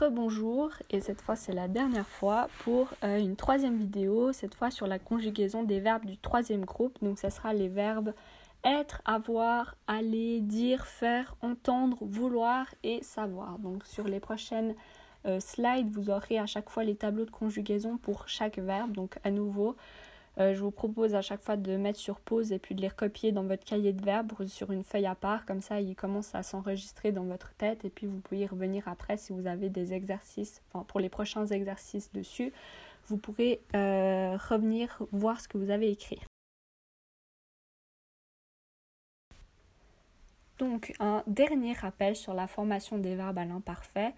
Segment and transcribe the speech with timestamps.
[0.00, 4.70] rebonjour et cette fois c'est la dernière fois pour euh, une troisième vidéo, cette fois
[4.70, 6.98] sur la conjugaison des verbes du troisième groupe.
[7.02, 8.12] Donc ce sera les verbes
[8.64, 13.58] être, avoir, aller, dire, faire, entendre, vouloir et savoir.
[13.58, 14.74] Donc sur les prochaines
[15.26, 18.92] euh, slides, vous aurez à chaque fois les tableaux de conjugaison pour chaque verbe.
[18.92, 19.76] Donc à nouveau,
[20.38, 23.32] je vous propose à chaque fois de mettre sur pause et puis de les recopier
[23.32, 25.44] dans votre cahier de verbes sur une feuille à part.
[25.44, 28.88] Comme ça, ils commencent à s'enregistrer dans votre tête et puis vous pouvez y revenir
[28.88, 32.52] après si vous avez des exercices, enfin pour les prochains exercices dessus.
[33.06, 36.20] Vous pourrez euh, revenir voir ce que vous avez écrit.
[40.60, 44.12] Donc, un dernier rappel sur la formation des verbes à l'imparfait.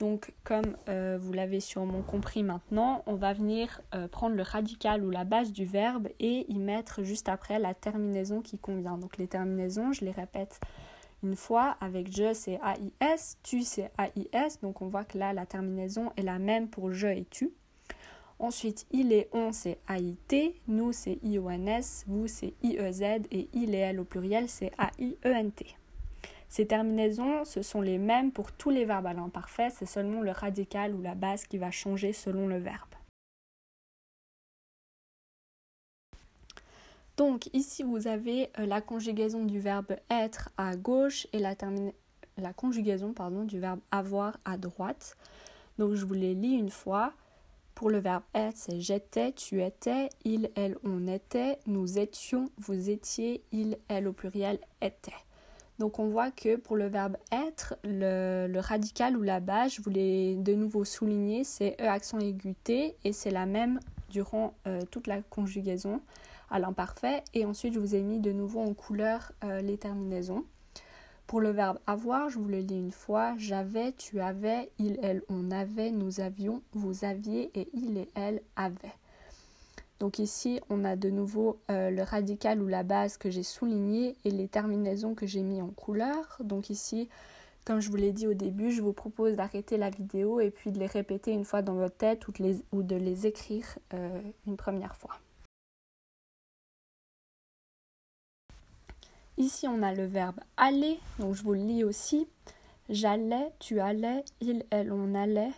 [0.00, 5.04] Donc, comme euh, vous l'avez sûrement compris maintenant, on va venir euh, prendre le radical
[5.04, 8.98] ou la base du verbe et y mettre juste après la terminaison qui convient.
[8.98, 10.60] Donc, les terminaisons, je les répète
[11.24, 15.46] une fois, avec je c'est AIS, tu c'est AIS, donc on voit que là la
[15.46, 17.50] terminaison est la même pour je et tu.
[18.38, 23.78] Ensuite, il et on c'est AIT, nous c'est IONS, vous c'est IEZ et il et
[23.78, 25.64] elle au pluriel c'est AIENT.
[26.48, 30.30] Ces terminaisons, ce sont les mêmes pour tous les verbes à l'imparfait, c'est seulement le
[30.30, 32.94] radical ou la base qui va changer selon le verbe.
[37.16, 41.54] Donc ici vous avez euh, la conjugaison du verbe être à gauche et la,
[42.52, 45.16] conjugaison pardon, du verbe avoir à droite.
[45.78, 47.12] Donc je vous les lis une fois.
[47.74, 52.88] Pour le verbe être, c'est j'étais, tu étais, il, elle, on était, nous étions, vous
[52.88, 55.12] étiez, il, elle au pluriel était.
[55.78, 60.36] Donc on voit que pour le verbe être, le, radical ou la base, je voulais
[60.36, 65.20] de nouveau souligner, c'est E accent aigu et c'est la même durant euh, toute la
[65.22, 66.00] conjugaison
[66.50, 67.24] à l'imparfait.
[67.34, 70.44] Et ensuite je vous ai mis de nouveau en couleur euh, les terminaisons.
[71.26, 75.22] Pour le verbe avoir, je vous le lis une fois, j'avais, tu avais, il, elle,
[75.28, 78.92] on avait, nous avions, vous aviez et il et elle avaient.
[80.00, 84.16] Donc ici, on a de nouveau euh, le radical ou la base que j'ai souligné
[84.24, 86.36] et les terminaisons que j'ai mis en couleur.
[86.40, 87.08] Donc ici,
[87.64, 90.72] comme je vous l'ai dit au début, je vous propose d'arrêter la vidéo et puis
[90.72, 94.96] de les répéter une fois dans votre tête ou de les, écrire euh, une première
[94.96, 95.18] fois.
[99.36, 102.28] Ici, on a le verbe aller, donc je vous le lis aussi.
[102.88, 105.50] J'allais, tu allais, il, elle, on allait,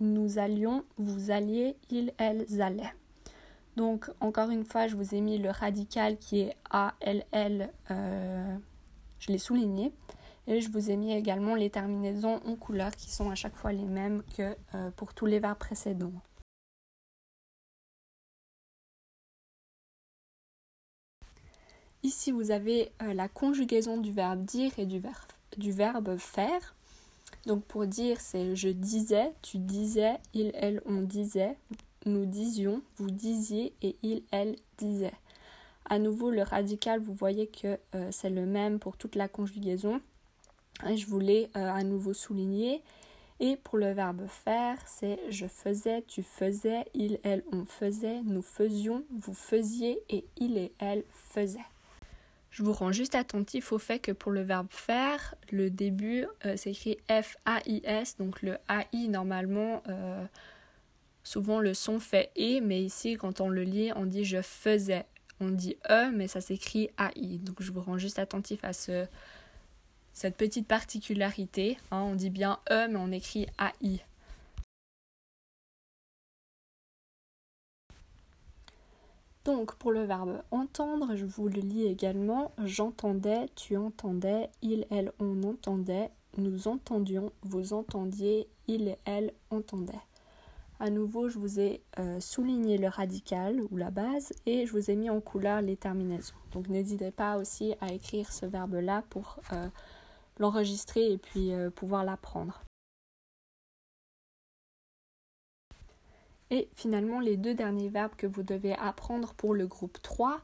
[0.00, 2.94] nous allions, vous alliez, il, elles allaient.
[3.78, 8.56] Donc encore une fois, je vous ai mis le radical qui est ALL, euh,
[9.20, 9.92] je l'ai souligné.
[10.48, 13.72] Et je vous ai mis également les terminaisons en couleur qui sont à chaque fois
[13.72, 16.10] les mêmes que euh, pour tous les verbes précédents.
[22.02, 25.14] Ici, vous avez euh, la conjugaison du verbe dire et du verbe,
[25.56, 26.74] du verbe faire.
[27.46, 31.56] Donc pour dire, c'est je disais, tu disais, il, elle, on disait
[32.08, 35.12] nous disions, vous disiez et il, elle disait.
[35.90, 40.00] À nouveau, le radical, vous voyez que euh, c'est le même pour toute la conjugaison.
[40.84, 42.82] je voulais euh, à nouveau souligner.
[43.40, 48.42] Et pour le verbe faire, c'est je faisais, tu faisais, il, elle, on faisait, nous
[48.42, 51.60] faisions, vous faisiez et il et elle faisaient.
[52.50, 56.56] Je vous rends juste attentif au fait que pour le verbe faire, le début euh,
[56.56, 59.82] s'écrit F-A-I-S, donc le A-I normalement
[61.28, 65.04] Souvent le son fait et, mais ici quand on le lit, on dit je faisais.
[65.40, 67.36] On dit e, mais ça s'écrit AI.
[67.36, 69.04] Donc je vous rends juste attentif à ce,
[70.14, 71.76] cette petite particularité.
[71.90, 72.00] Hein.
[72.00, 74.00] on dit bien e, mais on écrit AI.
[79.44, 82.52] Donc pour le verbe entendre, je vous le lis également.
[82.64, 90.07] J'entendais, tu entendais, il, elle, on entendait, nous entendions, vous entendiez, il et elle entendaient.
[90.80, 94.92] À nouveau, je vous ai euh, souligné le radical ou la base et je vous
[94.92, 96.36] ai mis en couleur les terminaisons.
[96.52, 99.66] Donc n'hésitez pas aussi à écrire ce verbe-là pour euh,
[100.38, 102.62] l'enregistrer et puis euh, pouvoir l'apprendre.
[106.50, 110.40] Et finalement, les deux derniers verbes que vous devez apprendre pour le groupe 3,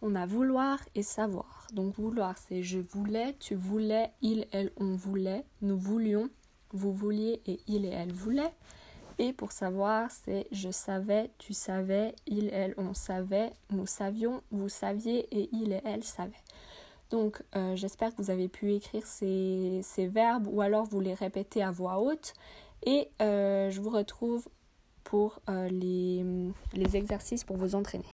[0.00, 1.66] on a vouloir et savoir.
[1.74, 6.30] Donc vouloir, c'est je voulais, tu voulais, il, elle, on voulait, nous voulions,
[6.72, 8.52] vous vouliez et il et elle voulaient.
[9.18, 14.68] Et pour savoir, c'est je savais, tu savais, il, elle, on savait, nous savions, vous
[14.68, 16.32] saviez et il et elle savaient.
[17.10, 21.62] Donc euh, j'espère que vous avez pu écrire ces, verbes ou alors vous les répétez
[21.62, 22.34] à voix haute.
[22.86, 24.48] Et euh, je vous retrouve
[25.04, 26.24] pour euh, les,
[26.72, 28.13] les exercices pour vous entraîner.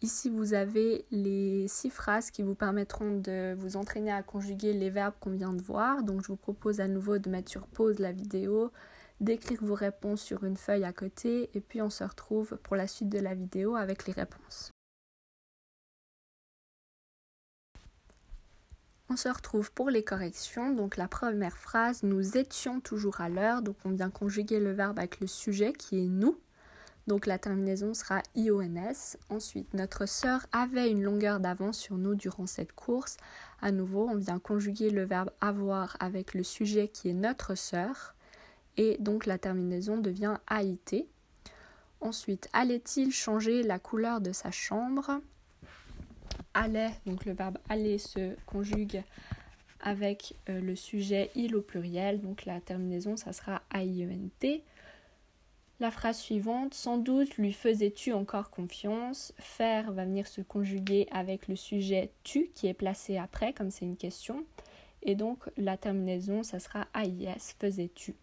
[0.00, 4.90] Ici, vous avez les six phrases qui vous permettront de vous entraîner à conjuguer les
[4.90, 6.04] verbes qu'on vient de voir.
[6.04, 8.70] Donc, je vous propose à nouveau de mettre sur pause la vidéo,
[9.20, 12.86] d'écrire vos réponses sur une feuille à côté, et puis on se retrouve pour la
[12.86, 14.70] suite de la vidéo avec les réponses.
[19.10, 20.70] On se retrouve pour les corrections.
[20.72, 23.62] Donc la première phrase, nous étions toujours à l'heure.
[23.62, 26.38] Donc on vient conjuguer le verbe avec le sujet qui est nous.
[27.08, 29.16] Donc la terminaison sera IONS.
[29.30, 33.16] Ensuite, notre sœur avait une longueur d'avance sur nous durant cette course.
[33.62, 38.14] À nouveau, on vient conjuguer le verbe avoir avec le sujet qui est notre sœur.
[38.76, 41.08] Et donc la terminaison devient AIT.
[42.02, 45.22] Ensuite, allait-il changer la couleur de sa chambre?
[46.52, 49.02] Allait, donc le verbe aller se conjugue
[49.80, 52.20] avec euh, le sujet il au pluriel.
[52.20, 54.60] Donc la terminaison, ça sera AIENT.
[55.80, 61.46] La phrase suivante, sans doute lui faisais-tu encore confiance Faire va venir se conjuguer avec
[61.46, 64.44] le sujet tu qui est placé après, comme c'est une question.
[65.02, 68.16] Et donc la terminaison, ça sera AIS, faisais-tu?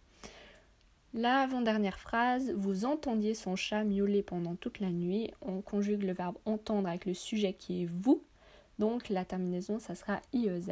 [1.14, 5.30] L'avant-dernière phrase, vous entendiez son chat miauler pendant toute la nuit.
[5.40, 8.22] On conjugue le verbe entendre avec le sujet qui est vous.
[8.78, 10.68] Donc la terminaison, ça sera IEZ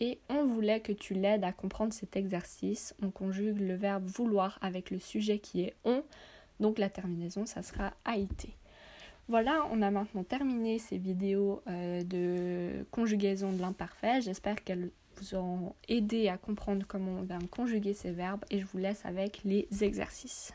[0.00, 2.94] et on voulait que tu l'aides à comprendre cet exercice.
[3.02, 6.02] On conjugue le verbe vouloir avec le sujet qui est on,
[6.60, 8.54] donc la terminaison, ça sera AIT.
[9.28, 14.20] Voilà, on a maintenant terminé ces vidéos euh, de conjugaison de l'imparfait.
[14.20, 18.66] J'espère qu'elles vous ont aidé à comprendre comment on va conjuguer ces verbes et je
[18.66, 20.52] vous laisse avec les exercices.